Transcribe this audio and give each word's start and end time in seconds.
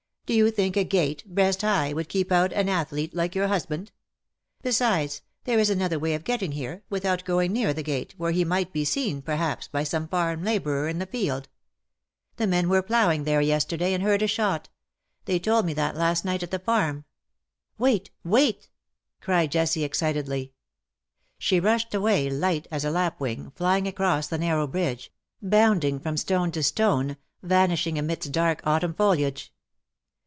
"Do 0.31 0.37
you 0.37 0.49
think 0.49 0.77
a 0.77 0.85
gate, 0.85 1.25
breast 1.27 1.59
high, 1.61 1.91
would 1.91 2.07
keep 2.07 2.31
out 2.31 2.53
an 2.53 2.69
athlete 2.69 3.13
like 3.13 3.35
your 3.35 3.49
husband? 3.49 3.91
Besides, 4.61 5.21
there 5.43 5.59
is 5.59 5.69
another 5.69 5.99
way 5.99 6.13
of 6.13 6.23
getting 6.23 6.53
here, 6.53 6.83
without 6.89 7.25
going 7.25 7.51
near 7.51 7.73
the 7.73 7.83
gate, 7.83 8.15
where 8.15 8.31
he 8.31 8.45
might 8.45 8.71
be 8.71 8.85
seen, 8.85 9.21
perhaps, 9.21 9.67
by 9.67 9.83
some 9.83 10.07
farm 10.07 10.41
labourer 10.41 10.87
in 10.87 10.99
the 10.99 11.05
field. 11.05 11.49
The 12.37 12.47
men 12.47 12.69
were 12.69 12.81
ploughing 12.81 13.25
DUEL 13.25 13.33
OR 13.33 13.35
MURDER? 13.41 13.47
63 13.47 13.47
there 13.49 13.55
yesterday, 13.55 13.93
and 13.93 14.03
heard 14.03 14.21
a 14.21 14.27
shot. 14.27 14.69
They 15.25 15.37
told 15.37 15.65
me 15.65 15.73
that 15.73 15.97
last 15.97 16.23
night 16.23 16.43
at 16.43 16.51
the 16.51 16.59
farm. 16.59 17.03
Wait! 17.77 18.09
wait 18.23 18.61
V' 18.61 18.67
cried 19.19 19.51
Jessie, 19.51 19.83
excitedly. 19.83 20.53
She 21.39 21.59
rushed 21.59 21.93
away, 21.93 22.29
light 22.29 22.67
as 22.71 22.85
a 22.85 22.89
lapwing, 22.89 23.51
flying 23.57 23.85
across 23.85 24.27
the 24.27 24.37
narrow 24.37 24.65
bridge— 24.65 25.11
bounding 25.41 25.99
from 25.99 26.15
stone 26.15 26.53
to 26.53 26.63
stone— 26.63 27.17
vanishing 27.43 27.97
amidst 27.99 28.31
dark 28.31 28.61
autumn 28.63 28.93
foliage. 28.93 29.51